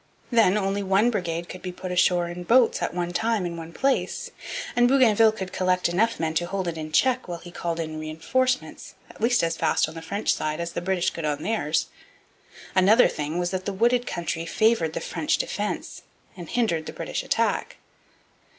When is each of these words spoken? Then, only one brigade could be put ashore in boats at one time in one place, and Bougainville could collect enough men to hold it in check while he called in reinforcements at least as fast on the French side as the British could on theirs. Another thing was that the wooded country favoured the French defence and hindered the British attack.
Then, 0.31 0.57
only 0.57 0.81
one 0.81 1.11
brigade 1.11 1.47
could 1.47 1.61
be 1.61 1.71
put 1.71 1.91
ashore 1.91 2.27
in 2.27 2.41
boats 2.41 2.81
at 2.81 2.95
one 2.95 3.13
time 3.13 3.45
in 3.45 3.55
one 3.55 3.71
place, 3.71 4.31
and 4.75 4.87
Bougainville 4.87 5.31
could 5.31 5.53
collect 5.53 5.87
enough 5.87 6.19
men 6.19 6.33
to 6.33 6.47
hold 6.47 6.67
it 6.67 6.75
in 6.75 6.91
check 6.91 7.27
while 7.27 7.37
he 7.37 7.51
called 7.51 7.79
in 7.79 7.99
reinforcements 7.99 8.95
at 9.11 9.21
least 9.21 9.43
as 9.43 9.57
fast 9.57 9.87
on 9.87 9.93
the 9.93 10.01
French 10.01 10.33
side 10.33 10.59
as 10.59 10.71
the 10.71 10.81
British 10.81 11.11
could 11.11 11.23
on 11.23 11.43
theirs. 11.43 11.85
Another 12.73 13.07
thing 13.07 13.37
was 13.37 13.51
that 13.51 13.65
the 13.65 13.73
wooded 13.73 14.07
country 14.07 14.43
favoured 14.43 14.93
the 14.93 15.01
French 15.01 15.37
defence 15.37 16.01
and 16.35 16.49
hindered 16.49 16.87
the 16.87 16.93
British 16.93 17.21
attack. 17.23 17.77